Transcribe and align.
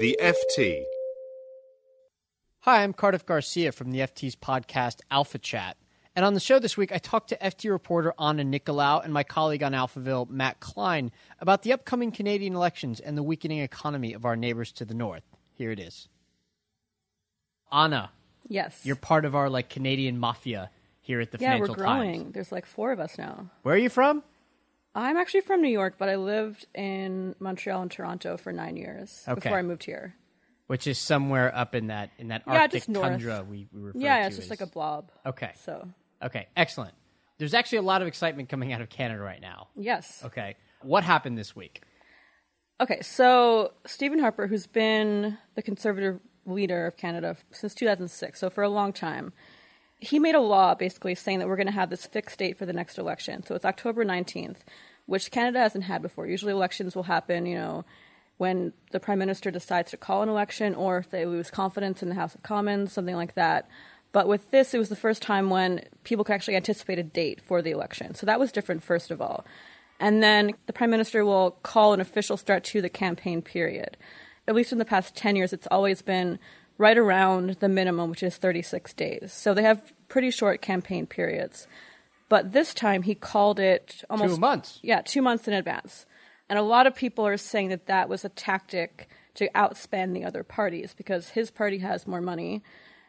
The 0.00 0.18
FT. 0.18 0.82
Hi, 2.60 2.82
I'm 2.82 2.94
Cardiff 2.94 3.26
Garcia 3.26 3.70
from 3.70 3.90
the 3.90 3.98
FT's 3.98 4.34
podcast 4.34 5.00
Alphachat. 5.12 5.74
And 6.16 6.24
on 6.24 6.32
the 6.32 6.40
show 6.40 6.58
this 6.58 6.74
week, 6.74 6.90
I 6.90 6.96
talked 6.96 7.28
to 7.28 7.36
FT 7.36 7.70
reporter 7.70 8.14
Anna 8.18 8.42
Nicolaou 8.42 9.04
and 9.04 9.12
my 9.12 9.22
colleague 9.24 9.62
on 9.62 9.72
Alphaville, 9.72 10.30
Matt 10.30 10.58
Klein, 10.58 11.10
about 11.38 11.64
the 11.64 11.74
upcoming 11.74 12.12
Canadian 12.12 12.54
elections 12.54 12.98
and 13.00 13.14
the 13.14 13.22
weakening 13.22 13.58
economy 13.58 14.14
of 14.14 14.24
our 14.24 14.36
neighbors 14.36 14.72
to 14.72 14.86
the 14.86 14.94
north. 14.94 15.24
Here 15.52 15.70
it 15.70 15.78
is. 15.78 16.08
Anna, 17.70 18.10
Yes. 18.48 18.80
you're 18.84 18.96
part 18.96 19.26
of 19.26 19.34
our 19.34 19.50
like 19.50 19.68
Canadian 19.68 20.16
mafia 20.18 20.70
here 21.02 21.20
at 21.20 21.30
the 21.30 21.36
yeah, 21.38 21.58
we're 21.58 21.66
growing. 21.68 22.22
Times. 22.22 22.32
There's 22.32 22.52
like 22.52 22.64
four 22.64 22.90
of 22.92 23.00
us 23.00 23.18
now. 23.18 23.50
Where 23.64 23.74
are 23.74 23.78
you 23.78 23.90
from? 23.90 24.22
I'm 24.94 25.16
actually 25.16 25.42
from 25.42 25.62
New 25.62 25.68
York, 25.70 25.94
but 25.98 26.08
I 26.08 26.16
lived 26.16 26.66
in 26.74 27.34
Montreal 27.38 27.82
and 27.82 27.90
Toronto 27.90 28.36
for 28.36 28.52
nine 28.52 28.76
years 28.76 29.22
Okay. 29.28 29.34
before 29.40 29.58
I 29.58 29.62
moved 29.62 29.84
here. 29.84 30.16
Which 30.66 30.86
is 30.86 30.98
somewhere 30.98 31.54
up 31.56 31.74
in 31.74 31.88
that 31.88 32.10
in 32.18 32.28
that 32.28 32.42
Yeah, 32.46 32.60
Arctic 32.60 32.84
tundra 32.84 33.44
we, 33.48 33.66
we 33.72 33.80
refer 33.80 33.98
Yeah, 33.98 34.20
to 34.20 34.26
it's 34.26 34.36
just 34.36 34.50
like 34.50 34.60
a 34.60 34.66
blob. 34.66 35.10
Okay. 35.26 35.52
So, 35.64 35.88
Okay, 36.22 36.48
excellent. 36.56 36.94
There's 37.38 37.54
actually 37.54 37.78
a 37.78 37.82
lot 37.82 38.02
of 38.02 38.08
excitement 38.08 38.48
coming 38.48 38.72
out 38.72 38.80
of 38.80 38.88
Canada 38.90 39.20
right 39.22 39.40
now. 39.40 39.68
yes. 39.74 40.22
Okay. 40.24 40.56
What 40.82 41.04
happened 41.04 41.36
this 41.38 41.54
week? 41.56 41.82
Okay, 42.80 43.00
so 43.02 43.72
Stephen 43.86 44.18
Harper, 44.18 44.46
who's 44.46 44.66
been 44.66 45.36
the 45.54 45.62
conservative 45.62 46.20
leader 46.46 46.86
of 46.86 46.96
Canada 46.96 47.36
since 47.52 47.74
2006, 47.74 48.38
so 48.40 48.48
for 48.48 48.62
a 48.62 48.68
long 48.70 48.92
time, 48.92 49.32
he 49.98 50.18
made 50.18 50.34
a 50.34 50.40
law 50.40 50.74
basically 50.74 51.14
saying 51.14 51.38
that 51.40 51.48
we're 51.48 51.56
going 51.56 51.66
to 51.66 51.72
have 51.72 51.90
this 51.90 52.06
fixed 52.06 52.38
date 52.38 52.56
for 52.56 52.64
the 52.64 52.72
next 52.72 52.96
election. 52.96 53.42
So 53.44 53.54
it's 53.54 53.66
October 53.66 54.02
19th, 54.04 54.56
which 55.10 55.32
Canada 55.32 55.58
hasn't 55.58 55.82
had 55.82 56.02
before. 56.02 56.24
Usually 56.24 56.52
elections 56.52 56.94
will 56.94 57.02
happen, 57.02 57.44
you 57.44 57.58
know, 57.58 57.84
when 58.38 58.72
the 58.92 59.00
prime 59.00 59.18
minister 59.18 59.50
decides 59.50 59.90
to 59.90 59.96
call 59.96 60.22
an 60.22 60.28
election 60.28 60.72
or 60.72 60.98
if 60.98 61.10
they 61.10 61.26
lose 61.26 61.50
confidence 61.50 62.00
in 62.00 62.08
the 62.08 62.14
House 62.14 62.36
of 62.36 62.44
Commons, 62.44 62.92
something 62.92 63.16
like 63.16 63.34
that. 63.34 63.68
But 64.12 64.28
with 64.28 64.52
this, 64.52 64.72
it 64.72 64.78
was 64.78 64.88
the 64.88 64.94
first 64.94 65.20
time 65.20 65.50
when 65.50 65.82
people 66.04 66.24
could 66.24 66.34
actually 66.34 66.54
anticipate 66.54 67.00
a 67.00 67.02
date 67.02 67.40
for 67.40 67.60
the 67.60 67.72
election. 67.72 68.14
So 68.14 68.24
that 68.26 68.38
was 68.38 68.52
different, 68.52 68.84
first 68.84 69.10
of 69.10 69.20
all. 69.20 69.44
And 69.98 70.22
then 70.22 70.52
the 70.66 70.72
prime 70.72 70.90
minister 70.90 71.24
will 71.24 71.58
call 71.64 71.92
an 71.92 72.00
official 72.00 72.36
start 72.36 72.62
to 72.66 72.80
the 72.80 72.88
campaign 72.88 73.42
period. 73.42 73.96
At 74.46 74.54
least 74.54 74.70
in 74.70 74.78
the 74.78 74.84
past 74.84 75.16
10 75.16 75.34
years, 75.34 75.52
it's 75.52 75.66
always 75.72 76.02
been 76.02 76.38
right 76.78 76.96
around 76.96 77.56
the 77.58 77.68
minimum, 77.68 78.10
which 78.10 78.22
is 78.22 78.36
36 78.36 78.92
days. 78.92 79.32
So 79.32 79.54
they 79.54 79.64
have 79.64 79.92
pretty 80.06 80.30
short 80.30 80.62
campaign 80.62 81.08
periods. 81.08 81.66
But 82.30 82.52
this 82.52 82.72
time 82.72 83.02
he 83.02 83.14
called 83.14 83.60
it 83.60 84.02
almost 84.08 84.36
Two 84.36 84.40
months. 84.40 84.78
Yeah, 84.82 85.02
two 85.02 85.20
months 85.20 85.46
in 85.46 85.52
advance. 85.52 86.06
And 86.48 86.58
a 86.58 86.62
lot 86.62 86.86
of 86.86 86.94
people 86.94 87.26
are 87.26 87.36
saying 87.36 87.68
that 87.68 87.86
that 87.86 88.08
was 88.08 88.24
a 88.24 88.30
tactic 88.30 89.08
to 89.34 89.50
outspend 89.54 90.14
the 90.14 90.24
other 90.24 90.42
parties 90.42 90.94
because 90.96 91.28
his 91.30 91.50
party 91.50 91.78
has 91.78 92.06
more 92.06 92.20
money 92.20 92.62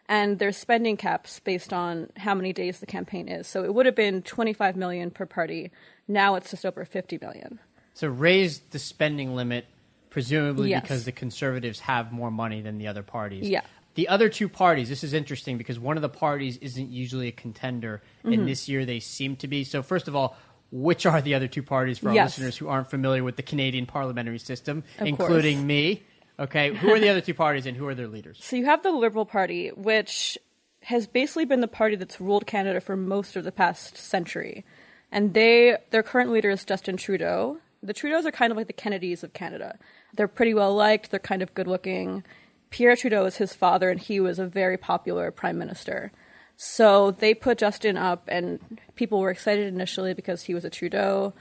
and 0.09 0.39
there's 0.39 0.57
spending 0.57 0.97
caps 0.97 1.39
based 1.39 1.71
on 1.71 2.09
how 2.17 2.35
many 2.35 2.51
days 2.51 2.79
the 2.79 2.85
campaign 2.85 3.27
is. 3.29 3.47
So 3.47 3.63
it 3.63 3.73
would 3.73 3.85
have 3.85 3.95
been 3.95 4.21
25 4.23 4.75
million 4.75 5.09
per 5.11 5.25
party. 5.25 5.71
Now 6.07 6.35
it's 6.35 6.51
just 6.51 6.65
over 6.65 6.83
50 6.83 7.17
million. 7.21 7.59
So 7.93 8.07
raise 8.07 8.59
the 8.71 8.79
spending 8.79 9.35
limit, 9.35 9.65
presumably 10.09 10.71
Yes. 10.71 10.81
because 10.81 11.05
the 11.05 11.11
conservatives 11.11 11.79
have 11.81 12.11
more 12.11 12.31
money 12.31 12.61
than 12.61 12.77
the 12.77 12.87
other 12.87 13.03
parties. 13.03 13.47
Yeah. 13.47 13.61
The 13.95 14.07
other 14.07 14.29
two 14.29 14.47
parties, 14.47 14.87
this 14.89 15.03
is 15.03 15.13
interesting 15.13 15.57
because 15.57 15.77
one 15.79 15.97
of 15.97 16.01
the 16.01 16.09
parties 16.09 16.57
isn't 16.57 16.89
usually 16.91 17.27
a 17.27 17.31
contender, 17.31 18.01
Mm-hmm. 18.23 18.33
and 18.33 18.47
this 18.47 18.69
year 18.69 18.85
they 18.85 18.99
seem 18.99 19.35
to 19.37 19.47
be. 19.47 19.63
So, 19.63 19.81
first 19.83 20.07
of 20.07 20.15
all, 20.15 20.37
which 20.71 21.05
are 21.05 21.21
the 21.21 21.35
other 21.35 21.47
two 21.47 21.63
parties 21.63 21.97
for 21.99 22.09
our 22.09 22.15
Yes. 22.15 22.37
listeners 22.37 22.55
who 22.57 22.69
aren't 22.69 22.89
familiar 22.89 23.23
with 23.23 23.35
the 23.35 23.43
Canadian 23.43 23.85
parliamentary 23.85 24.39
system, 24.39 24.83
Of 24.99 25.07
including 25.07 25.57
course. 25.57 25.65
me? 25.67 26.03
Okay, 26.39 26.73
who 26.73 26.91
are 26.93 26.99
the 26.99 27.09
other 27.09 27.19
two 27.21 27.33
parties 27.33 27.65
and 27.65 27.75
who 27.75 27.85
are 27.87 27.93
their 27.95 28.07
leaders? 28.07 28.39
So 28.41 28.55
you 28.55 28.65
have 28.65 28.81
the 28.81 28.91
Liberal 28.91 29.25
Party, 29.25 29.69
which 29.69 30.37
has 30.83 31.05
basically 31.07 31.45
been 31.45 31.59
the 31.61 31.67
party 31.67 31.95
that's 31.97 32.19
ruled 32.21 32.47
Canada 32.47 32.79
for 32.79 32.95
most 32.95 33.35
of 33.35 33.43
the 33.43 33.51
past 33.51 33.97
century. 33.97 34.63
And 35.11 35.33
they 35.33 35.77
their 35.91 36.01
current 36.03 36.31
leader 36.31 36.49
is 36.49 36.63
Justin 36.63 36.95
Trudeau. 36.97 37.57
The 37.83 37.93
Trudeaus 37.93 38.25
are 38.25 38.31
kind 38.31 38.49
of 38.51 38.57
like 38.57 38.67
the 38.67 38.73
Kennedys 38.73 39.23
of 39.23 39.33
Canada. 39.33 39.77
They're 40.15 40.27
pretty 40.29 40.53
well 40.53 40.73
liked, 40.73 41.11
they're 41.11 41.19
kind 41.19 41.41
of 41.41 41.53
good 41.53 41.67
looking. 41.67 42.23
Pierre 42.71 42.95
Trudeau 42.95 43.25
is 43.25 43.37
his 43.37 43.53
father 43.53 43.89
and 43.89 43.99
he 43.99 44.19
was 44.19 44.39
a 44.39 44.45
very 44.47 44.77
popular 44.77 45.29
prime 45.29 45.57
minister. 45.57 46.11
So 46.57 47.11
they 47.11 47.33
put 47.33 47.57
Justin 47.57 47.97
up 47.97 48.23
and 48.27 48.59
people 48.95 49.19
were 49.19 49.29
excited 49.29 49.67
initially 49.67 50.13
because 50.13 50.43
he 50.43 50.53
was 50.53 50.65
a 50.65 50.69
Trudeau, 50.69 51.33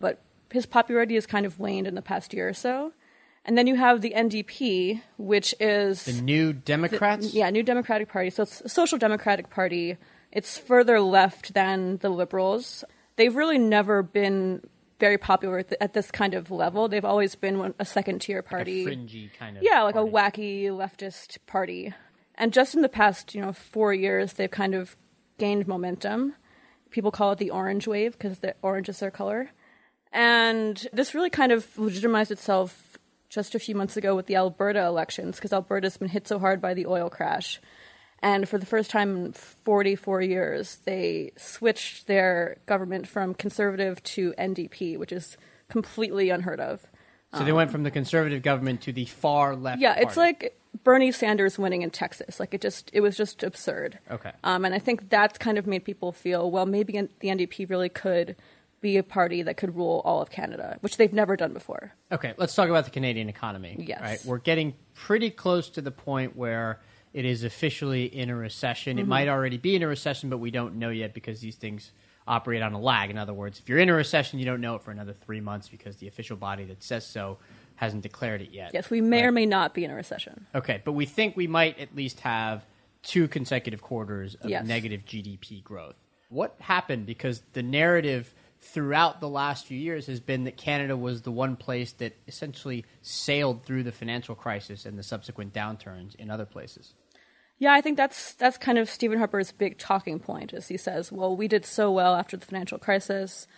but 0.00 0.20
his 0.50 0.66
popularity 0.66 1.14
has 1.14 1.26
kind 1.26 1.46
of 1.46 1.58
waned 1.58 1.86
in 1.86 1.94
the 1.94 2.02
past 2.02 2.32
year 2.32 2.48
or 2.48 2.54
so. 2.54 2.92
And 3.44 3.56
then 3.56 3.66
you 3.66 3.76
have 3.76 4.00
the 4.00 4.12
NDP, 4.16 5.00
which 5.16 5.54
is 5.60 6.04
The 6.04 6.20
New 6.20 6.52
Democrats? 6.52 7.32
yeah, 7.32 7.48
New 7.50 7.62
Democratic 7.62 8.08
Party. 8.08 8.30
So 8.30 8.42
it's 8.42 8.60
a 8.62 8.68
social 8.68 8.98
democratic 8.98 9.48
party. 9.50 9.96
It's 10.32 10.58
further 10.58 11.00
left 11.00 11.54
than 11.54 11.98
the 11.98 12.10
Liberals. 12.10 12.84
They've 13.16 13.34
really 13.34 13.58
never 13.58 14.02
been 14.02 14.62
very 14.98 15.18
popular 15.18 15.58
at, 15.58 15.68
th- 15.68 15.78
at 15.80 15.92
this 15.92 16.10
kind 16.10 16.34
of 16.34 16.50
level. 16.50 16.88
They've 16.88 17.04
always 17.04 17.34
been 17.34 17.58
one- 17.58 17.74
a 17.78 17.84
second 17.84 18.20
tier 18.20 18.38
Like 18.38 18.46
a 18.46 18.48
party. 18.48 18.84
fringy 18.84 19.30
kind 19.38 19.56
of. 19.56 19.62
yeah, 19.62 19.82
like 19.82 19.94
party. 19.94 20.08
a 20.08 20.12
wacky 20.12 20.64
leftist 20.68 21.38
party. 21.46 21.94
And 22.34 22.52
just 22.52 22.74
in 22.74 22.82
the 22.82 22.88
past, 22.88 23.34
you 23.34 23.40
know, 23.40 23.52
four 23.52 23.92
years, 23.94 24.34
they've 24.34 24.50
kind 24.50 24.74
of 24.74 24.96
gained 25.38 25.66
momentum. 25.68 26.34
People 26.90 27.10
call 27.10 27.32
it 27.32 27.38
the 27.38 27.50
orange 27.50 27.86
wave 27.86 28.12
because 28.12 28.38
the 28.38 28.54
orange 28.62 28.88
is 28.88 28.98
their 29.00 29.10
color. 29.10 29.50
And 30.12 30.86
this 30.92 31.14
really 31.14 31.30
kind 31.30 31.52
of 31.52 31.76
legitimized 31.78 32.30
itself 32.30 32.96
just 33.28 33.54
a 33.54 33.58
few 33.58 33.74
months 33.74 33.96
ago 33.96 34.16
with 34.16 34.26
the 34.26 34.36
Alberta 34.36 34.84
elections 34.86 35.36
because 35.36 35.52
Alberta's 35.52 35.96
been 35.98 36.08
hit 36.08 36.26
so 36.26 36.38
hard 36.38 36.60
by 36.62 36.72
the 36.74 36.86
oil 36.86 37.10
crash. 37.10 37.60
And 38.20 38.48
for 38.48 38.58
the 38.58 38.66
first 38.66 38.90
time 38.90 39.26
in 39.26 39.32
44 39.32 40.22
years, 40.22 40.76
they 40.84 41.32
switched 41.36 42.06
their 42.06 42.58
government 42.66 43.06
from 43.06 43.34
conservative 43.34 44.02
to 44.04 44.34
NDP, 44.38 44.98
which 44.98 45.12
is 45.12 45.36
completely 45.68 46.30
unheard 46.30 46.60
of. 46.60 46.86
So 47.34 47.44
they 47.44 47.52
went 47.52 47.70
from 47.70 47.82
the 47.82 47.90
conservative 47.90 48.42
government 48.42 48.80
to 48.82 48.92
the 48.92 49.04
far 49.04 49.54
left. 49.54 49.80
Yeah, 49.80 49.94
it's 49.94 50.14
party. 50.14 50.20
like 50.20 50.60
Bernie 50.82 51.12
Sanders 51.12 51.58
winning 51.58 51.82
in 51.82 51.90
Texas. 51.90 52.40
Like 52.40 52.54
it 52.54 52.62
just, 52.62 52.90
it 52.94 53.02
was 53.02 53.16
just 53.18 53.42
absurd. 53.42 53.98
Okay. 54.10 54.32
Um, 54.44 54.64
and 54.64 54.74
I 54.74 54.78
think 54.78 55.10
that's 55.10 55.36
kind 55.36 55.58
of 55.58 55.66
made 55.66 55.84
people 55.84 56.10
feel, 56.10 56.50
well, 56.50 56.64
maybe 56.64 56.94
the 57.20 57.28
NDP 57.28 57.68
really 57.68 57.90
could 57.90 58.34
be 58.80 58.96
a 58.96 59.02
party 59.02 59.42
that 59.42 59.56
could 59.56 59.76
rule 59.76 60.00
all 60.04 60.22
of 60.22 60.30
Canada, 60.30 60.78
which 60.80 60.96
they've 60.96 61.12
never 61.12 61.36
done 61.36 61.52
before. 61.52 61.92
Okay, 62.12 62.32
let's 62.38 62.54
talk 62.54 62.68
about 62.68 62.84
the 62.84 62.90
Canadian 62.90 63.28
economy. 63.28 63.76
Yes. 63.78 64.00
Right? 64.00 64.24
We're 64.24 64.38
getting 64.38 64.74
pretty 64.94 65.30
close 65.30 65.68
to 65.70 65.82
the 65.82 65.90
point 65.90 66.36
where 66.36 66.80
it 67.12 67.24
is 67.24 67.44
officially 67.44 68.04
in 68.04 68.30
a 68.30 68.36
recession. 68.36 68.96
Mm-hmm. 68.96 69.04
It 69.04 69.08
might 69.08 69.28
already 69.28 69.58
be 69.58 69.76
in 69.76 69.82
a 69.82 69.88
recession, 69.88 70.30
but 70.30 70.38
we 70.38 70.50
don't 70.50 70.76
know 70.76 70.90
yet 70.90 71.14
because 71.14 71.40
these 71.40 71.56
things 71.56 71.92
operate 72.26 72.62
on 72.62 72.72
a 72.74 72.80
lag. 72.80 73.10
In 73.10 73.18
other 73.18 73.32
words, 73.32 73.58
if 73.58 73.68
you're 73.68 73.78
in 73.78 73.88
a 73.88 73.94
recession, 73.94 74.38
you 74.38 74.44
don't 74.44 74.60
know 74.60 74.74
it 74.74 74.82
for 74.82 74.90
another 74.90 75.14
three 75.14 75.40
months 75.40 75.68
because 75.68 75.96
the 75.96 76.08
official 76.08 76.36
body 76.36 76.64
that 76.64 76.82
says 76.82 77.06
so 77.06 77.38
hasn't 77.76 78.02
declared 78.02 78.42
it 78.42 78.50
yet. 78.52 78.72
Yes, 78.74 78.90
we 78.90 79.00
may 79.00 79.22
or 79.24 79.32
may 79.32 79.46
not 79.46 79.72
be 79.72 79.84
in 79.84 79.90
a 79.90 79.94
recession. 79.94 80.46
Okay, 80.54 80.82
but 80.84 80.92
we 80.92 81.06
think 81.06 81.36
we 81.36 81.46
might 81.46 81.78
at 81.78 81.94
least 81.94 82.20
have 82.20 82.66
two 83.02 83.28
consecutive 83.28 83.80
quarters 83.80 84.34
of 84.34 84.50
Yes. 84.50 84.66
negative 84.66 85.04
GDP 85.06 85.62
growth. 85.62 85.94
What 86.28 86.56
happened? 86.60 87.06
Because 87.06 87.42
the 87.54 87.62
narrative 87.62 88.34
throughout 88.60 89.20
the 89.20 89.28
last 89.28 89.66
few 89.66 89.78
years 89.78 90.06
has 90.06 90.20
been 90.20 90.44
that 90.44 90.56
Canada 90.56 90.96
was 90.96 91.22
the 91.22 91.30
one 91.30 91.56
place 91.56 91.92
that 91.92 92.16
essentially 92.26 92.84
sailed 93.02 93.64
through 93.64 93.84
the 93.84 93.92
financial 93.92 94.34
crisis 94.34 94.84
and 94.84 94.98
the 94.98 95.02
subsequent 95.02 95.52
downturns 95.52 96.14
in 96.16 96.30
other 96.30 96.44
places. 96.44 96.94
Yeah, 97.58 97.72
I 97.72 97.80
think 97.80 97.96
that's 97.96 98.34
that's 98.34 98.56
kind 98.56 98.78
of 98.78 98.88
Stephen 98.88 99.18
Harper's 99.18 99.50
big 99.50 99.78
talking 99.78 100.20
point, 100.20 100.52
as 100.52 100.68
he 100.68 100.76
says, 100.76 101.10
"Well, 101.10 101.36
we 101.36 101.48
did 101.48 101.64
so 101.64 101.90
well 101.90 102.14
after 102.14 102.36
the 102.36 102.46
financial 102.46 102.78
crisis," 102.78 103.48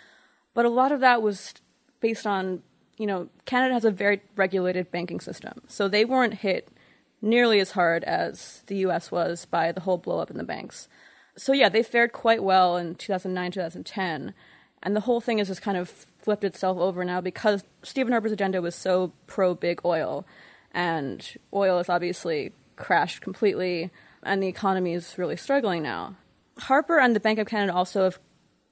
but 0.55 0.65
a 0.65 0.71
lot 0.71 0.93
of 0.93 1.01
that 1.01 1.21
was 1.21 1.55
based 2.01 2.27
on, 2.27 2.63
you 2.97 3.07
know, 3.07 3.29
Canada 3.45 3.75
has 3.75 3.85
a 3.85 3.91
very 3.91 4.23
regulated 4.37 4.91
banking 4.91 5.21
system, 5.21 5.61
so 5.69 5.87
they 5.87 6.07
weren't 6.07 6.35
hit 6.35 6.69
nearly 7.21 7.61
as 7.61 7.73
hard 7.73 8.03
as 8.05 8.63
the 8.67 8.77
U.S. 8.77 9.11
was 9.11 9.45
by 9.45 9.71
the 9.71 9.83
whole 9.83 9.99
blow 9.99 10.19
up 10.19 10.31
in 10.31 10.39
the 10.39 10.45
banks. 10.45 10.89
So 11.37 11.53
yeah, 11.53 11.69
they 11.69 11.83
fared 11.83 12.13
quite 12.13 12.43
well 12.43 12.79
in 12.79 12.95
2009, 12.95 13.53
2010, 13.53 14.35
and 14.83 14.97
the 14.97 15.01
whole 15.01 15.21
thing 15.21 15.39
has 15.39 15.49
just 15.49 15.63
kind 15.63 15.77
of 15.77 15.89
flipped 16.19 16.45
itself 16.45 16.79
over 16.79 17.05
now 17.05 17.21
because 17.21 17.65
Stephen 17.83 18.13
Harper's 18.13 18.33
agenda 18.33 18.61
was 18.63 18.75
so 18.75 19.13
pro 19.27 19.55
big 19.55 19.81
oil, 19.85 20.27
and 20.73 21.37
oil 21.53 21.79
has 21.79 21.89
obviously 21.89 22.53
crashed 22.77 23.21
completely, 23.21 23.91
and 24.23 24.43
the 24.43 24.49
economy 24.49 24.95
is 24.95 25.19
really 25.19 25.37
struggling 25.37 25.83
now. 25.83 26.17
Harper 26.59 26.99
and 26.99 27.15
the 27.17 27.21
Bank 27.21 27.39
of 27.39 27.47
Canada 27.47 27.75
also 27.75 28.05
have 28.05 28.19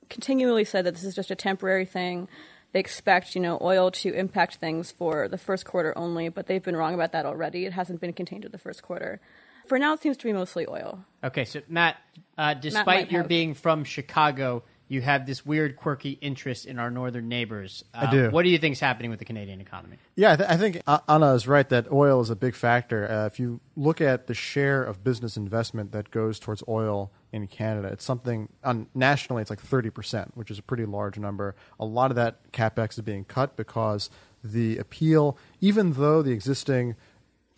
continually 0.08 0.64
said 0.64 0.84
that 0.84 0.94
this 0.94 1.04
is 1.04 1.14
just 1.14 1.30
a 1.30 1.34
temporary 1.34 1.84
thing. 1.84 2.28
They 2.72 2.80
expect, 2.80 3.34
you 3.34 3.40
know, 3.40 3.58
oil 3.62 3.90
to 3.92 4.12
impact 4.12 4.56
things 4.56 4.90
for 4.90 5.26
the 5.28 5.38
first 5.38 5.64
quarter 5.64 5.96
only, 5.96 6.28
but 6.28 6.46
they've 6.46 6.62
been 6.62 6.76
wrong 6.76 6.94
about 6.94 7.12
that 7.12 7.24
already. 7.24 7.64
It 7.64 7.72
hasn't 7.72 8.00
been 8.00 8.12
contained 8.12 8.42
to 8.42 8.48
the 8.48 8.58
first 8.58 8.82
quarter. 8.82 9.20
For 9.66 9.78
now, 9.78 9.94
it 9.94 10.00
seems 10.00 10.16
to 10.18 10.24
be 10.24 10.32
mostly 10.32 10.66
oil. 10.66 11.04
Okay, 11.24 11.44
so 11.44 11.60
Matt, 11.68 11.96
uh, 12.36 12.54
despite 12.54 12.86
might 12.86 13.12
your 13.12 13.22
have- 13.22 13.28
being 13.28 13.54
from 13.54 13.84
Chicago, 13.84 14.62
you 14.88 15.02
have 15.02 15.26
this 15.26 15.44
weird, 15.44 15.76
quirky 15.76 16.12
interest 16.20 16.66
in 16.66 16.78
our 16.78 16.90
northern 16.90 17.28
neighbors. 17.28 17.84
Uh, 17.94 18.06
I 18.08 18.10
do. 18.10 18.30
What 18.30 18.42
do 18.42 18.48
you 18.48 18.58
think 18.58 18.72
is 18.72 18.80
happening 18.80 19.10
with 19.10 19.18
the 19.18 19.24
Canadian 19.24 19.60
economy? 19.60 19.98
Yeah, 20.16 20.32
I, 20.32 20.36
th- 20.36 20.48
I 20.48 20.56
think 20.56 20.82
Anna 21.08 21.34
is 21.34 21.46
right 21.46 21.68
that 21.68 21.90
oil 21.92 22.20
is 22.20 22.30
a 22.30 22.36
big 22.36 22.54
factor. 22.54 23.10
Uh, 23.10 23.26
if 23.26 23.38
you 23.38 23.60
look 23.76 24.00
at 24.00 24.26
the 24.26 24.34
share 24.34 24.82
of 24.82 25.04
business 25.04 25.36
investment 25.36 25.92
that 25.92 26.10
goes 26.10 26.38
towards 26.38 26.62
oil 26.66 27.12
in 27.32 27.46
Canada, 27.46 27.88
it's 27.88 28.04
something 28.04 28.48
on, 28.64 28.86
nationally 28.94 29.42
it's 29.42 29.50
like 29.50 29.62
30%, 29.62 30.30
which 30.34 30.50
is 30.50 30.58
a 30.58 30.62
pretty 30.62 30.86
large 30.86 31.18
number. 31.18 31.54
A 31.78 31.84
lot 31.84 32.10
of 32.10 32.16
that 32.16 32.50
capex 32.52 32.92
is 32.92 33.00
being 33.02 33.24
cut 33.24 33.56
because 33.56 34.08
the 34.42 34.78
appeal, 34.78 35.36
even 35.60 35.92
though 35.94 36.22
the 36.22 36.32
existing 36.32 36.96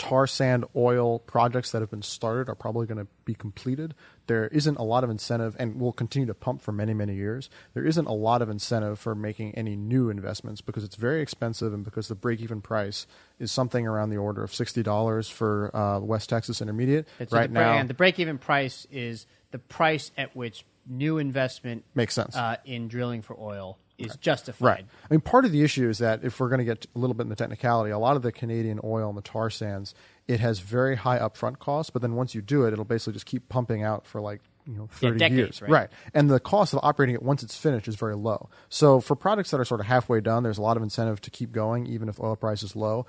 tar 0.00 0.26
sand 0.26 0.64
oil 0.75 1.19
projects 1.19 1.73
that 1.73 1.82
have 1.82 1.91
been 1.91 2.00
started 2.00 2.49
are 2.49 2.55
probably 2.55 2.87
going 2.87 2.99
to 2.99 3.06
be 3.26 3.35
completed. 3.35 3.94
There 4.29 4.49
isn't 4.49 4.79
a 4.79 4.82
lot 4.82 5.05
of 5.05 5.11
incentive, 5.11 5.55
and 5.58 5.79
will 5.79 5.93
continue 5.93 6.26
to 6.26 6.35
pump 6.35 6.62
for 6.62 6.73
many, 6.73 6.94
many 6.94 7.14
years. 7.14 7.50
There 7.75 7.85
isn't 7.85 8.06
a 8.06 8.12
lot 8.12 8.41
of 8.41 8.49
incentive 8.49 8.99
for 8.99 9.14
making 9.14 9.55
any 9.56 9.76
new 9.76 10.08
investments 10.08 10.62
because 10.62 10.85
it's 10.85 10.97
very 10.97 11.20
expensive 11.20 11.75
and 11.75 11.85
because 11.85 12.08
the 12.08 12.14
break 12.14 12.41
even 12.41 12.62
price 12.62 13.06
is 13.38 13.52
something 13.52 13.87
around 13.87 14.08
the 14.08 14.17
order 14.17 14.43
of 14.43 14.50
$60 14.52 15.31
for 15.31 15.76
uh, 15.76 16.00
West 16.00 16.31
Texas 16.31 16.62
Intermediate. 16.62 17.06
So 17.19 17.37
right 17.37 17.53
the, 17.53 17.61
now, 17.61 17.75
and 17.75 17.88
the 17.88 17.94
break-even 17.94 18.38
price 18.38 18.87
is 18.91 19.26
the 19.50 19.58
price 19.58 20.12
at 20.17 20.35
which 20.35 20.64
new 20.88 21.19
investment 21.19 21.85
Makes 21.94 22.14
sense. 22.14 22.35
uh, 22.35 22.56
in 22.64 22.88
drilling 22.88 23.20
for 23.20 23.37
oil 23.38 23.79
is 24.00 24.17
justified. 24.17 24.64
Right. 24.64 24.85
I 24.85 25.14
mean, 25.14 25.20
part 25.20 25.44
of 25.44 25.52
the 25.52 25.62
issue 25.62 25.88
is 25.88 25.99
that 25.99 26.25
if 26.25 26.41
we're 26.41 26.49
going 26.49 26.58
to 26.58 26.64
get 26.64 26.87
a 26.94 26.99
little 26.99 27.14
bit 27.14 27.25
in 27.25 27.29
the 27.29 27.37
technicality, 27.37 27.91
a 27.91 27.99
lot 27.99 28.17
of 28.17 28.23
the 28.23 28.32
Canadian 28.32 28.81
oil 28.85 29.08
and 29.08 29.19
the 29.19 29.23
tar 29.23 29.50
sands, 29.50 29.94
it 30.29 30.41
has 30.41 30.61
very 30.61 30.97
high 30.97 31.19
upfront 31.19 31.58
costs, 31.58 31.91
but 31.91 32.02
then 32.02 32.14
once 32.14 32.35
you 32.35 32.43
do 32.43 32.64
it, 32.64 32.73
it'll 32.73 32.85
basically 32.85 33.14
just 33.14 33.26
keep 33.26 33.49
pumping 33.49 33.82
out 33.82 34.06
for 34.06 34.20
like 34.20 34.41
you 34.67 34.76
know 34.76 34.88
30 34.93 35.19
decades, 35.19 35.61
years 35.61 35.62
right? 35.62 35.88
and 36.14 36.31
the 36.31 36.38
cost 36.38 36.73
of 36.73 36.81
operating 36.82 37.14
it 37.14 37.23
once 37.23 37.43
it's 37.43 37.56
finished 37.56 37.88
is 37.88 37.97
very 37.97 38.14
low 38.14 38.49
so 38.69 39.00
for 39.00 39.17
products 39.17 39.50
that 39.50 39.58
are 39.58 39.64
sort 39.64 39.81
of 39.81 39.87
halfway 39.87 40.20
done 40.20 40.43
there's 40.43 40.58
a 40.58 40.62
lot 40.62 40.76
of 40.76 40.82
incentive 40.82 41.20
to 41.20 41.31
keep 41.31 41.50
going 41.50 41.87
even 41.87 42.08
if 42.08 42.20
oil 42.20 42.37
price 42.37 42.62
is 42.62 42.76
low 42.76 43.06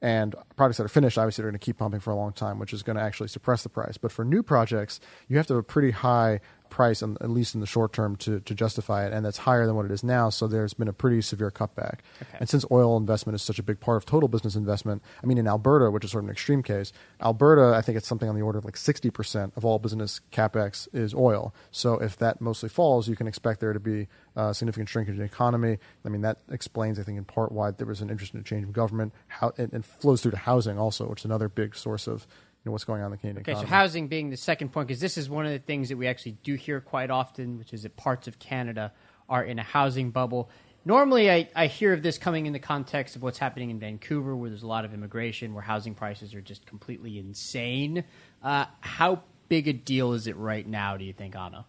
and 0.00 0.34
products 0.56 0.78
that 0.78 0.84
are 0.84 0.88
finished 0.88 1.18
obviously 1.18 1.42
are 1.42 1.48
going 1.48 1.58
to 1.58 1.64
keep 1.64 1.78
pumping 1.78 2.00
for 2.00 2.10
a 2.10 2.16
long 2.16 2.32
time 2.32 2.58
which 2.58 2.72
is 2.72 2.82
going 2.82 2.96
to 2.96 3.02
actually 3.02 3.28
suppress 3.28 3.62
the 3.62 3.68
price 3.68 3.96
but 3.98 4.12
for 4.12 4.24
new 4.24 4.42
projects 4.42 5.00
you 5.28 5.36
have 5.36 5.46
to 5.46 5.54
have 5.54 5.60
a 5.60 5.64
pretty 5.64 5.90
high 5.90 6.40
price 6.72 7.02
at 7.02 7.30
least 7.30 7.54
in 7.54 7.60
the 7.60 7.66
short 7.66 7.92
term 7.92 8.16
to, 8.16 8.40
to 8.40 8.54
justify 8.54 9.06
it 9.06 9.12
and 9.12 9.24
that's 9.24 9.36
higher 9.36 9.66
than 9.66 9.76
what 9.76 9.84
it 9.84 9.92
is 9.92 10.02
now 10.02 10.30
so 10.30 10.48
there's 10.48 10.72
been 10.72 10.88
a 10.88 10.92
pretty 10.92 11.20
severe 11.20 11.50
cutback. 11.50 11.98
Okay. 12.22 12.38
and 12.40 12.48
since 12.48 12.64
oil 12.70 12.96
investment 12.96 13.34
is 13.34 13.42
such 13.42 13.58
a 13.58 13.62
big 13.62 13.78
part 13.78 13.98
of 13.98 14.06
total 14.06 14.26
business 14.26 14.56
investment 14.56 15.02
i 15.22 15.26
mean 15.26 15.36
in 15.36 15.46
alberta 15.46 15.90
which 15.90 16.02
is 16.02 16.10
sort 16.10 16.24
of 16.24 16.28
an 16.28 16.32
extreme 16.32 16.62
case 16.62 16.90
alberta 17.20 17.76
i 17.76 17.82
think 17.82 17.98
it's 17.98 18.08
something 18.08 18.28
on 18.28 18.34
the 18.34 18.40
order 18.40 18.58
of 18.58 18.64
like 18.64 18.74
60% 18.74 19.54
of 19.54 19.64
all 19.66 19.78
business 19.78 20.20
capex 20.32 20.88
is 20.94 21.14
oil. 21.14 21.54
So 21.70 21.94
if 21.94 22.16
that 22.18 22.40
mostly 22.40 22.70
falls 22.70 23.06
you 23.06 23.16
can 23.16 23.26
expect 23.26 23.60
there 23.60 23.74
to 23.74 23.80
be 23.80 24.08
uh, 24.34 24.54
significant 24.54 24.88
shrinkage 24.88 25.14
in 25.14 25.18
the 25.18 25.26
economy. 25.26 25.78
I 26.06 26.08
mean 26.08 26.22
that 26.22 26.38
explains 26.50 26.98
i 26.98 27.02
think 27.02 27.18
in 27.18 27.24
part 27.24 27.52
why 27.52 27.70
there 27.70 27.86
was 27.86 28.00
an 28.00 28.08
interest 28.08 28.32
in 28.32 28.40
a 28.40 28.42
change 28.42 28.64
in 28.64 28.72
government 28.72 29.12
how 29.28 29.52
it, 29.58 29.72
it 29.74 29.84
flows 29.84 30.22
through 30.22 30.30
to 30.32 30.38
housing 30.38 30.78
also 30.78 31.06
which 31.08 31.20
is 31.20 31.24
another 31.26 31.50
big 31.50 31.76
source 31.76 32.06
of 32.06 32.26
know, 32.64 32.72
what's 32.72 32.84
going 32.84 33.00
on 33.00 33.06
in 33.06 33.10
the 33.12 33.16
canadian 33.18 33.42
Okay, 33.42 33.54
so 33.54 33.66
housing 33.66 34.08
being 34.08 34.30
the 34.30 34.36
second 34.36 34.72
point, 34.72 34.88
because 34.88 35.00
this 35.00 35.18
is 35.18 35.28
one 35.28 35.46
of 35.46 35.52
the 35.52 35.58
things 35.58 35.88
that 35.88 35.96
we 35.96 36.06
actually 36.06 36.36
do 36.42 36.54
hear 36.54 36.80
quite 36.80 37.10
often, 37.10 37.58
which 37.58 37.72
is 37.72 37.82
that 37.82 37.96
parts 37.96 38.28
of 38.28 38.38
Canada 38.38 38.92
are 39.28 39.42
in 39.42 39.58
a 39.58 39.62
housing 39.62 40.10
bubble. 40.10 40.50
Normally, 40.84 41.30
I, 41.30 41.48
I 41.54 41.66
hear 41.68 41.92
of 41.92 42.02
this 42.02 42.18
coming 42.18 42.46
in 42.46 42.52
the 42.52 42.58
context 42.58 43.14
of 43.14 43.22
what's 43.22 43.38
happening 43.38 43.70
in 43.70 43.78
Vancouver, 43.78 44.34
where 44.34 44.50
there's 44.50 44.64
a 44.64 44.66
lot 44.66 44.84
of 44.84 44.92
immigration, 44.92 45.54
where 45.54 45.62
housing 45.62 45.94
prices 45.94 46.34
are 46.34 46.40
just 46.40 46.66
completely 46.66 47.18
insane. 47.18 48.04
Uh, 48.42 48.66
how 48.80 49.22
big 49.48 49.68
a 49.68 49.72
deal 49.72 50.12
is 50.12 50.26
it 50.26 50.36
right 50.36 50.66
now, 50.66 50.96
do 50.96 51.04
you 51.04 51.12
think, 51.12 51.36
Anna? 51.36 51.64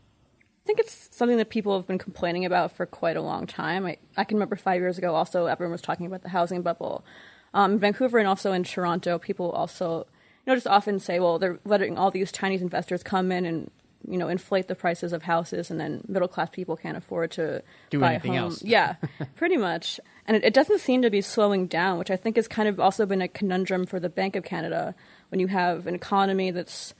I 0.63 0.65
think 0.65 0.79
it's 0.79 1.09
something 1.11 1.37
that 1.37 1.49
people 1.49 1.77
have 1.77 1.85
been 1.85 1.97
complaining 1.97 2.45
about 2.45 2.71
for 2.71 2.85
quite 2.85 3.17
a 3.17 3.21
long 3.21 3.45
time. 3.45 3.85
I, 3.85 3.97
I 4.15 4.23
can 4.23 4.37
remember 4.37 4.55
five 4.55 4.79
years 4.79 4.97
ago, 4.97 5.13
also, 5.13 5.45
everyone 5.45 5.73
was 5.73 5.81
talking 5.81 6.05
about 6.05 6.23
the 6.23 6.29
housing 6.29 6.61
bubble. 6.61 7.03
Um, 7.53 7.77
Vancouver 7.79 8.17
and 8.17 8.27
also 8.27 8.51
in 8.53 8.63
Toronto, 8.63 9.19
people 9.19 9.51
also, 9.51 10.07
you 10.45 10.51
know, 10.51 10.55
just 10.55 10.67
often 10.67 10.99
say, 10.99 11.19
well, 11.19 11.39
they're 11.39 11.59
letting 11.65 11.97
all 11.97 12.11
these 12.11 12.31
Chinese 12.31 12.61
investors 12.61 13.01
come 13.03 13.31
in 13.31 13.45
and, 13.45 13.71
you 14.07 14.17
know, 14.17 14.27
inflate 14.27 14.67
the 14.67 14.75
prices 14.75 15.13
of 15.13 15.23
houses, 15.23 15.71
and 15.71 15.79
then 15.79 16.03
middle 16.07 16.27
class 16.27 16.49
people 16.51 16.75
can't 16.75 16.97
afford 16.97 17.31
to 17.31 17.61
Do 17.89 17.99
buy 17.99 18.11
anything 18.15 18.35
a 18.35 18.41
home. 18.41 18.51
else. 18.51 18.61
Yeah, 18.63 18.95
pretty 19.35 19.57
much. 19.57 19.99
And 20.27 20.35
it, 20.37 20.43
it 20.43 20.53
doesn't 20.53 20.79
seem 20.79 21.01
to 21.03 21.09
be 21.09 21.21
slowing 21.21 21.67
down, 21.67 21.97
which 21.99 22.11
I 22.11 22.15
think 22.17 22.35
has 22.35 22.47
kind 22.47 22.67
of 22.67 22.79
also 22.79 23.05
been 23.05 23.21
a 23.21 23.27
conundrum 23.27 23.85
for 23.85 23.99
the 23.99 24.09
Bank 24.09 24.35
of 24.35 24.43
Canada 24.43 24.95
when 25.29 25.39
you 25.39 25.47
have 25.47 25.87
an 25.87 25.95
economy 25.95 26.51
that's 26.51 26.93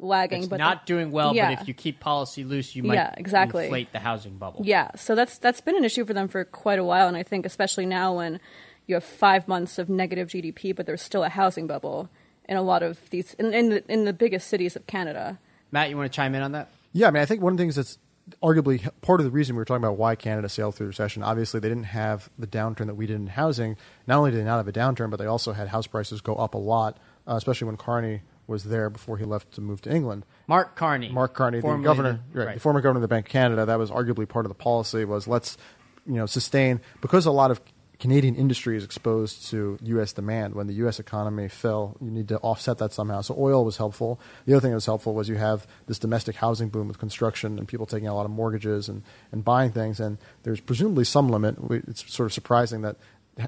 lagging, 0.00 0.40
It's 0.40 0.48
but 0.48 0.58
not 0.58 0.86
doing 0.86 1.10
well, 1.10 1.34
yeah. 1.34 1.52
but 1.54 1.62
if 1.62 1.68
you 1.68 1.74
keep 1.74 1.98
policy 2.00 2.44
loose, 2.44 2.74
you 2.76 2.82
might 2.84 2.94
Yeah, 2.94 3.14
exactly. 3.16 3.64
inflate 3.64 3.92
the 3.92 3.98
housing 3.98 4.36
bubble. 4.38 4.62
Yeah, 4.64 4.90
so 4.96 5.14
that's 5.14 5.38
that's 5.38 5.60
been 5.60 5.76
an 5.76 5.84
issue 5.84 6.04
for 6.04 6.14
them 6.14 6.28
for 6.28 6.44
quite 6.44 6.78
a 6.78 6.84
while, 6.84 7.08
and 7.08 7.16
I 7.16 7.22
think 7.24 7.44
especially 7.44 7.84
now 7.84 8.16
when 8.16 8.38
you 8.86 8.94
have 8.94 9.04
five 9.04 9.48
months 9.48 9.78
of 9.78 9.88
negative 9.88 10.28
GDP, 10.28 10.74
but 10.74 10.86
there's 10.86 11.02
still 11.02 11.24
a 11.24 11.28
housing 11.28 11.66
bubble 11.66 12.08
in 12.48 12.56
a 12.56 12.62
lot 12.62 12.82
of 12.82 12.98
these 13.10 13.34
in 13.34 13.52
in 13.52 13.68
the, 13.70 13.92
in 13.92 14.04
the 14.04 14.12
biggest 14.12 14.48
cities 14.48 14.76
of 14.76 14.86
Canada. 14.86 15.38
Matt, 15.70 15.90
you 15.90 15.96
want 15.96 16.10
to 16.10 16.16
chime 16.16 16.34
in 16.34 16.42
on 16.42 16.52
that? 16.52 16.70
Yeah, 16.92 17.08
I 17.08 17.10
mean, 17.10 17.22
I 17.22 17.26
think 17.26 17.42
one 17.42 17.52
of 17.52 17.56
the 17.58 17.62
things 17.62 17.76
that's 17.76 17.98
arguably 18.42 18.88
part 19.02 19.20
of 19.20 19.24
the 19.24 19.30
reason 19.30 19.54
we 19.54 19.58
were 19.58 19.64
talking 19.64 19.84
about 19.84 19.96
why 19.96 20.14
Canada 20.14 20.48
sailed 20.48 20.74
through 20.74 20.86
the 20.86 20.88
recession. 20.88 21.22
Obviously, 21.22 21.60
they 21.60 21.68
didn't 21.68 21.84
have 21.84 22.28
the 22.38 22.46
downturn 22.46 22.86
that 22.86 22.94
we 22.94 23.06
did 23.06 23.16
in 23.16 23.26
housing. 23.26 23.76
Not 24.06 24.18
only 24.18 24.30
did 24.30 24.40
they 24.40 24.44
not 24.44 24.56
have 24.56 24.68
a 24.68 24.72
downturn, 24.72 25.10
but 25.10 25.16
they 25.18 25.26
also 25.26 25.52
had 25.52 25.68
house 25.68 25.86
prices 25.86 26.20
go 26.20 26.34
up 26.34 26.54
a 26.54 26.58
lot, 26.58 26.98
uh, 27.26 27.34
especially 27.34 27.66
when 27.66 27.76
Carney 27.76 28.22
was 28.46 28.64
there 28.64 28.88
before 28.88 29.18
he 29.18 29.24
left 29.24 29.52
to 29.52 29.60
move 29.60 29.82
to 29.82 29.90
England. 29.94 30.24
Mark 30.46 30.74
Carney. 30.74 31.10
Mark 31.10 31.34
Carney, 31.34 31.60
the 31.60 31.76
governor, 31.76 32.20
the- 32.32 32.38
right, 32.38 32.46
right. 32.46 32.54
the 32.54 32.60
former 32.60 32.80
governor 32.80 32.98
of 32.98 33.02
the 33.02 33.08
Bank 33.08 33.26
of 33.26 33.32
Canada, 33.32 33.66
that 33.66 33.78
was 33.78 33.90
arguably 33.90 34.26
part 34.26 34.46
of 34.46 34.48
the 34.50 34.54
policy 34.54 35.04
was 35.04 35.28
let's, 35.28 35.58
you 36.06 36.14
know, 36.14 36.26
sustain 36.26 36.80
because 37.02 37.26
a 37.26 37.30
lot 37.30 37.50
of 37.50 37.60
Canadian 37.98 38.36
industry 38.36 38.76
is 38.76 38.84
exposed 38.84 39.48
to 39.48 39.76
U.S. 39.82 40.12
demand. 40.12 40.54
When 40.54 40.68
the 40.68 40.74
U.S. 40.74 41.00
economy 41.00 41.48
fell, 41.48 41.96
you 42.00 42.10
need 42.10 42.28
to 42.28 42.38
offset 42.38 42.78
that 42.78 42.92
somehow. 42.92 43.22
So 43.22 43.34
oil 43.36 43.64
was 43.64 43.76
helpful. 43.76 44.20
The 44.46 44.54
other 44.54 44.60
thing 44.60 44.70
that 44.70 44.76
was 44.76 44.86
helpful 44.86 45.14
was 45.14 45.28
you 45.28 45.34
have 45.34 45.66
this 45.86 45.98
domestic 45.98 46.36
housing 46.36 46.68
boom 46.68 46.86
with 46.86 46.98
construction 46.98 47.58
and 47.58 47.66
people 47.66 47.86
taking 47.86 48.06
a 48.06 48.14
lot 48.14 48.24
of 48.24 48.30
mortgages 48.30 48.88
and, 48.88 49.02
and 49.32 49.44
buying 49.44 49.72
things. 49.72 49.98
And 49.98 50.18
there's 50.44 50.60
presumably 50.60 51.04
some 51.04 51.28
limit. 51.28 51.56
It's 51.88 52.08
sort 52.12 52.26
of 52.26 52.32
surprising 52.32 52.82
that 52.82 52.96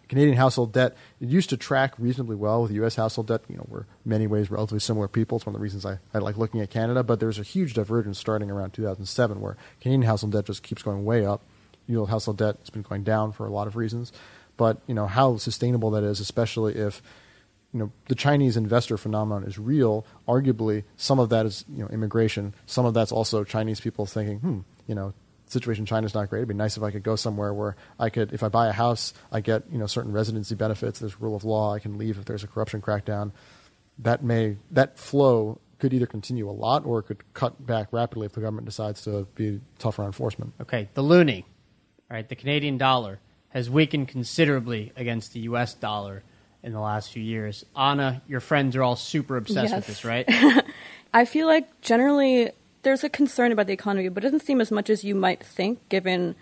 Canadian 0.08 0.36
household 0.36 0.72
debt 0.72 0.96
it 1.20 1.28
used 1.28 1.50
to 1.50 1.56
track 1.56 1.94
reasonably 1.98 2.36
well 2.36 2.62
with 2.62 2.72
U.S. 2.72 2.96
household 2.96 3.28
debt. 3.28 3.42
You 3.48 3.56
know, 3.56 3.66
we're 3.68 3.86
many 4.04 4.26
ways 4.26 4.50
relatively 4.50 4.80
similar 4.80 5.06
people. 5.06 5.36
It's 5.36 5.46
one 5.46 5.54
of 5.54 5.60
the 5.60 5.62
reasons 5.62 5.86
I, 5.86 5.98
I 6.12 6.18
like 6.18 6.36
looking 6.36 6.60
at 6.60 6.70
Canada. 6.70 7.04
But 7.04 7.20
there's 7.20 7.38
a 7.38 7.44
huge 7.44 7.74
divergence 7.74 8.18
starting 8.18 8.50
around 8.50 8.72
2007 8.72 9.40
where 9.40 9.56
Canadian 9.80 10.02
household 10.02 10.32
debt 10.32 10.46
just 10.46 10.64
keeps 10.64 10.82
going 10.82 11.04
way 11.04 11.24
up. 11.24 11.42
U.S. 11.86 12.10
household 12.10 12.38
debt 12.38 12.56
has 12.60 12.70
been 12.70 12.82
going 12.82 13.04
down 13.04 13.30
for 13.30 13.46
a 13.46 13.50
lot 13.50 13.66
of 13.66 13.76
reasons. 13.76 14.12
But 14.60 14.82
you 14.86 14.92
know 14.92 15.06
how 15.06 15.38
sustainable 15.38 15.90
that 15.92 16.04
is, 16.04 16.20
especially 16.20 16.74
if 16.74 17.00
you 17.72 17.78
know 17.78 17.92
the 18.08 18.14
Chinese 18.14 18.58
investor 18.58 18.98
phenomenon 18.98 19.42
is 19.44 19.58
real. 19.58 20.04
Arguably, 20.28 20.84
some 20.98 21.18
of 21.18 21.30
that 21.30 21.46
is 21.46 21.64
you 21.66 21.82
know 21.82 21.88
immigration. 21.88 22.54
Some 22.66 22.84
of 22.84 22.92
that's 22.92 23.10
also 23.10 23.42
Chinese 23.42 23.80
people 23.80 24.04
thinking, 24.04 24.38
hmm, 24.40 24.58
you 24.86 24.94
know, 24.94 25.14
situation 25.46 25.84
in 25.84 25.86
China 25.86 26.04
is 26.04 26.12
not 26.12 26.28
great. 26.28 26.40
It'd 26.40 26.48
be 26.48 26.54
nice 26.54 26.76
if 26.76 26.82
I 26.82 26.90
could 26.90 27.02
go 27.02 27.16
somewhere 27.16 27.54
where 27.54 27.74
I 27.98 28.10
could, 28.10 28.34
if 28.34 28.42
I 28.42 28.48
buy 28.50 28.68
a 28.68 28.72
house, 28.72 29.14
I 29.32 29.40
get 29.40 29.62
you 29.72 29.78
know 29.78 29.86
certain 29.86 30.12
residency 30.12 30.54
benefits. 30.54 30.98
There's 30.98 31.18
rule 31.18 31.34
of 31.34 31.42
law. 31.42 31.72
I 31.72 31.78
can 31.78 31.96
leave 31.96 32.18
if 32.18 32.26
there's 32.26 32.44
a 32.44 32.46
corruption 32.46 32.82
crackdown. 32.82 33.32
That 34.00 34.22
may 34.22 34.58
that 34.72 34.98
flow 34.98 35.58
could 35.78 35.94
either 35.94 36.04
continue 36.04 36.50
a 36.50 36.52
lot 36.52 36.84
or 36.84 36.98
it 36.98 37.04
could 37.04 37.32
cut 37.32 37.66
back 37.66 37.88
rapidly 37.92 38.26
if 38.26 38.32
the 38.32 38.42
government 38.42 38.66
decides 38.66 39.00
to 39.04 39.26
be 39.34 39.62
tougher 39.78 40.02
on 40.02 40.08
enforcement. 40.08 40.52
Okay, 40.60 40.90
the 40.92 41.02
loonie, 41.02 41.44
all 42.10 42.16
right, 42.18 42.28
the 42.28 42.36
Canadian 42.36 42.76
dollar 42.76 43.20
has 43.50 43.68
weakened 43.68 44.08
considerably 44.08 44.92
against 44.96 45.32
the 45.32 45.40
U.S. 45.40 45.74
dollar 45.74 46.22
in 46.62 46.72
the 46.72 46.80
last 46.80 47.12
few 47.12 47.22
years. 47.22 47.64
Anna, 47.76 48.22
your 48.28 48.40
friends 48.40 48.76
are 48.76 48.82
all 48.82 48.96
super 48.96 49.36
obsessed 49.36 49.74
with 49.74 49.86
this, 49.86 50.04
right? 50.04 50.28
I 51.14 51.24
feel 51.24 51.46
like 51.46 51.80
generally 51.80 52.50
there's 52.82 53.04
a 53.04 53.08
concern 53.08 53.52
about 53.52 53.66
the 53.66 53.72
economy, 53.72 54.08
but 54.08 54.24
it 54.24 54.28
doesn't 54.28 54.46
seem 54.46 54.60
as 54.60 54.70
much 54.70 54.90
as 54.90 55.04
you 55.04 55.14
might 55.14 55.42
think 55.44 55.86
given 55.88 56.36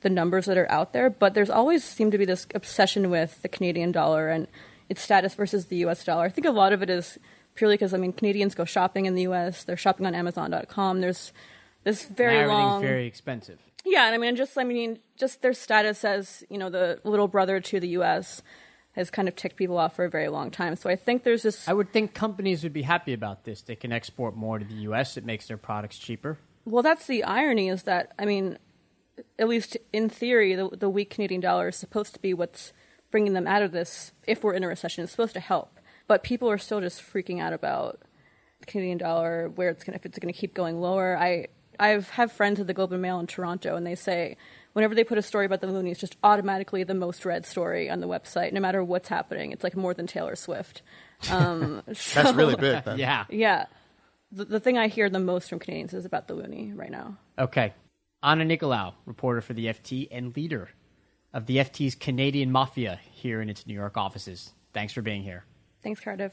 the 0.00 0.10
numbers 0.10 0.46
that 0.46 0.56
are 0.56 0.70
out 0.70 0.92
there. 0.92 1.10
But 1.10 1.34
there's 1.34 1.50
always 1.50 1.84
seemed 1.84 2.12
to 2.12 2.18
be 2.18 2.24
this 2.24 2.46
obsession 2.54 3.10
with 3.10 3.40
the 3.42 3.48
Canadian 3.48 3.92
dollar 3.92 4.28
and 4.28 4.46
its 4.88 5.02
status 5.02 5.34
versus 5.34 5.66
the 5.66 5.76
US 5.76 6.04
dollar. 6.04 6.24
I 6.24 6.28
think 6.30 6.46
a 6.46 6.50
lot 6.50 6.72
of 6.72 6.82
it 6.82 6.90
is 6.90 7.18
purely 7.54 7.74
because, 7.74 7.94
I 7.94 7.98
mean, 7.98 8.12
Canadians 8.12 8.54
go 8.54 8.64
shopping 8.64 9.06
in 9.06 9.14
the 9.14 9.22
US, 9.22 9.64
they're 9.64 9.76
shopping 9.76 10.06
on 10.06 10.14
Amazon.com. 10.14 11.00
There's 11.00 11.32
this 11.84 12.04
very 12.04 12.34
now 12.34 12.40
everything's 12.40 12.62
long. 12.62 12.82
very 12.82 13.06
expensive. 13.06 13.58
Yeah, 13.88 14.06
and 14.06 14.14
I 14.14 14.18
mean, 14.18 14.36
just 14.36 14.56
I 14.58 14.64
mean, 14.64 14.98
just 15.16 15.40
their 15.40 15.54
status 15.54 16.04
as 16.04 16.44
you 16.50 16.58
know 16.58 16.68
the 16.68 17.00
little 17.04 17.26
brother 17.26 17.58
to 17.58 17.80
the 17.80 17.88
U.S. 17.88 18.42
has 18.92 19.10
kind 19.10 19.28
of 19.28 19.34
ticked 19.34 19.56
people 19.56 19.78
off 19.78 19.96
for 19.96 20.04
a 20.04 20.10
very 20.10 20.28
long 20.28 20.50
time. 20.50 20.76
So 20.76 20.90
I 20.90 20.96
think 20.96 21.24
there's 21.24 21.42
this. 21.42 21.66
I 21.66 21.72
would 21.72 21.92
think 21.92 22.12
companies 22.12 22.62
would 22.62 22.74
be 22.74 22.82
happy 22.82 23.14
about 23.14 23.44
this. 23.44 23.62
They 23.62 23.76
can 23.76 23.90
export 23.90 24.36
more 24.36 24.58
to 24.58 24.64
the 24.64 24.74
U.S. 24.74 25.16
It 25.16 25.24
makes 25.24 25.48
their 25.48 25.56
products 25.56 25.98
cheaper. 25.98 26.38
Well, 26.66 26.82
that's 26.82 27.06
the 27.06 27.24
irony 27.24 27.70
is 27.70 27.84
that 27.84 28.12
I 28.18 28.26
mean, 28.26 28.58
at 29.38 29.48
least 29.48 29.78
in 29.92 30.10
theory, 30.10 30.54
the, 30.54 30.68
the 30.68 30.90
weak 30.90 31.08
Canadian 31.08 31.40
dollar 31.40 31.68
is 31.68 31.76
supposed 31.76 32.12
to 32.14 32.20
be 32.20 32.34
what's 32.34 32.74
bringing 33.10 33.32
them 33.32 33.46
out 33.46 33.62
of 33.62 33.72
this. 33.72 34.12
If 34.26 34.44
we're 34.44 34.52
in 34.52 34.64
a 34.64 34.68
recession, 34.68 35.02
it's 35.02 35.12
supposed 35.12 35.34
to 35.34 35.40
help, 35.40 35.80
but 36.06 36.22
people 36.22 36.50
are 36.50 36.58
still 36.58 36.82
just 36.82 37.00
freaking 37.00 37.40
out 37.40 37.54
about 37.54 38.02
the 38.60 38.66
Canadian 38.66 38.98
dollar, 38.98 39.48
where 39.48 39.70
it's 39.70 39.82
gonna 39.82 39.96
if 39.96 40.04
it's 40.04 40.18
going 40.18 40.32
to 40.32 40.38
keep 40.38 40.52
going 40.52 40.78
lower. 40.78 41.16
I 41.16 41.46
I've 41.78 42.10
have 42.10 42.32
friends 42.32 42.60
at 42.60 42.66
the 42.66 42.74
Globe 42.74 42.92
and 42.92 43.02
Mail 43.02 43.20
in 43.20 43.26
Toronto, 43.26 43.76
and 43.76 43.86
they 43.86 43.94
say 43.94 44.36
whenever 44.72 44.94
they 44.94 45.04
put 45.04 45.18
a 45.18 45.22
story 45.22 45.46
about 45.46 45.60
the 45.60 45.66
loonie, 45.66 45.90
it's 45.90 46.00
just 46.00 46.16
automatically 46.22 46.84
the 46.84 46.94
most 46.94 47.24
read 47.24 47.44
story 47.44 47.90
on 47.90 48.00
the 48.00 48.08
website, 48.08 48.52
no 48.52 48.60
matter 48.60 48.82
what's 48.82 49.08
happening. 49.08 49.52
It's 49.52 49.64
like 49.64 49.76
more 49.76 49.94
than 49.94 50.06
Taylor 50.06 50.36
Swift. 50.36 50.82
Um, 51.30 51.82
so, 51.92 52.22
That's 52.22 52.36
really 52.36 52.56
big. 52.56 52.84
Then. 52.84 52.98
Yeah. 52.98 53.24
Yeah. 53.28 53.66
The, 54.30 54.44
the 54.44 54.60
thing 54.60 54.76
I 54.78 54.88
hear 54.88 55.08
the 55.08 55.18
most 55.18 55.48
from 55.48 55.58
Canadians 55.58 55.94
is 55.94 56.04
about 56.04 56.28
the 56.28 56.34
loonie 56.34 56.76
right 56.76 56.90
now. 56.90 57.16
Okay. 57.38 57.72
Anna 58.22 58.44
Nicolaou, 58.44 58.94
reporter 59.06 59.40
for 59.40 59.54
the 59.54 59.66
FT 59.66 60.08
and 60.10 60.34
leader 60.36 60.68
of 61.32 61.46
the 61.46 61.58
FT's 61.58 61.94
Canadian 61.94 62.50
Mafia 62.50 63.00
here 63.10 63.40
in 63.40 63.48
its 63.48 63.66
New 63.66 63.74
York 63.74 63.96
offices. 63.96 64.52
Thanks 64.72 64.92
for 64.92 65.02
being 65.02 65.22
here. 65.22 65.44
Thanks, 65.82 66.00
Cardiff. 66.00 66.32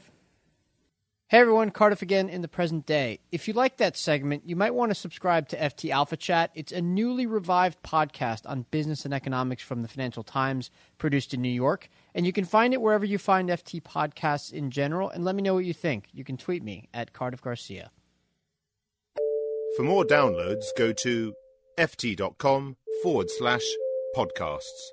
Hey 1.28 1.38
everyone, 1.38 1.72
Cardiff 1.72 2.02
again 2.02 2.28
in 2.28 2.42
the 2.42 2.46
present 2.46 2.86
day. 2.86 3.18
If 3.32 3.48
you 3.48 3.54
like 3.54 3.78
that 3.78 3.96
segment, 3.96 4.44
you 4.46 4.54
might 4.54 4.76
want 4.76 4.90
to 4.90 4.94
subscribe 4.94 5.48
to 5.48 5.56
FT 5.56 5.90
Alphachat. 5.90 6.50
It's 6.54 6.70
a 6.70 6.80
newly 6.80 7.26
revived 7.26 7.82
podcast 7.82 8.48
on 8.48 8.64
business 8.70 9.04
and 9.04 9.12
economics 9.12 9.64
from 9.64 9.82
the 9.82 9.88
Financial 9.88 10.22
Times, 10.22 10.70
produced 10.98 11.34
in 11.34 11.42
New 11.42 11.48
York. 11.48 11.88
And 12.14 12.26
you 12.26 12.32
can 12.32 12.44
find 12.44 12.72
it 12.72 12.80
wherever 12.80 13.04
you 13.04 13.18
find 13.18 13.48
FT 13.48 13.82
podcasts 13.82 14.52
in 14.52 14.70
general. 14.70 15.10
And 15.10 15.24
let 15.24 15.34
me 15.34 15.42
know 15.42 15.54
what 15.54 15.64
you 15.64 15.74
think. 15.74 16.06
You 16.12 16.22
can 16.22 16.36
tweet 16.36 16.62
me 16.62 16.88
at 16.94 17.12
Cardiff 17.12 17.42
Garcia. 17.42 17.90
For 19.76 19.82
more 19.82 20.04
downloads, 20.04 20.66
go 20.78 20.92
to 20.92 21.34
ft.com 21.76 22.76
forward 23.02 23.30
slash 23.30 23.64
podcasts. 24.16 24.92